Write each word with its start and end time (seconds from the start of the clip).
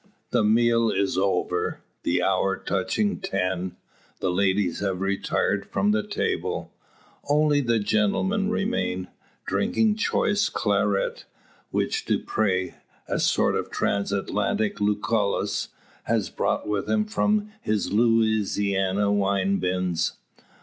The 0.31 0.43
meal 0.43 0.89
is 0.89 1.15
over, 1.15 1.81
the 2.01 2.23
hour 2.23 2.57
touching 2.57 3.19
ten, 3.19 3.75
the 4.19 4.31
ladies 4.31 4.79
have 4.79 4.99
retired 4.99 5.67
from 5.67 5.91
the 5.91 6.01
table, 6.01 6.73
only 7.29 7.61
the 7.61 7.77
gentlemen 7.77 8.49
remain, 8.49 9.09
drinking 9.45 9.97
choice 9.97 10.49
claret, 10.49 11.25
which 11.69 12.05
Dupre, 12.05 12.73
a 13.07 13.19
sort 13.19 13.55
of 13.55 13.69
Transatlantic 13.69 14.79
Lucullus, 14.81 15.67
has 16.05 16.31
brought 16.31 16.67
with 16.67 16.89
him 16.89 17.05
from 17.05 17.51
his 17.61 17.93
Louisiana 17.93 19.11
wine 19.11 19.57
bins. 19.57 20.13